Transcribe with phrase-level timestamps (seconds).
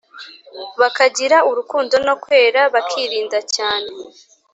[0.79, 3.91] bakagira urukundo no kwera, bakirinda.cyane.